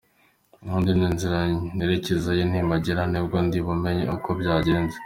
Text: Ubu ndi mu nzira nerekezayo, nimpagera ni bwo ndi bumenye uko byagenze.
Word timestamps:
Ubu 0.63 0.77
ndi 0.81 0.91
mu 0.99 1.07
nzira 1.15 1.39
nerekezayo, 1.75 2.43
nimpagera 2.47 3.01
ni 3.11 3.19
bwo 3.25 3.37
ndi 3.45 3.57
bumenye 3.65 4.03
uko 4.15 4.29
byagenze. 4.39 4.97